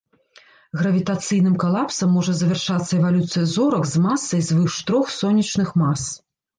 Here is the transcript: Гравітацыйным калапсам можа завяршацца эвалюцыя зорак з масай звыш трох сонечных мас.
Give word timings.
Гравітацыйным 0.79 1.59
калапсам 1.65 2.09
можа 2.19 2.33
завяршацца 2.41 2.89
эвалюцыя 3.03 3.45
зорак 3.55 3.83
з 3.93 4.05
масай 4.09 4.41
звыш 4.53 4.83
трох 4.93 5.17
сонечных 5.23 5.81
мас. 5.85 6.15